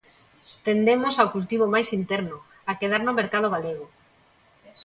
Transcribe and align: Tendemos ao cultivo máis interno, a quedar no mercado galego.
Tendemos 0.65 1.15
ao 1.17 1.31
cultivo 1.35 1.65
máis 1.73 1.89
interno, 1.99 2.37
a 2.71 2.71
quedar 2.79 3.01
no 3.03 3.17
mercado 3.19 3.47
galego. 3.55 3.85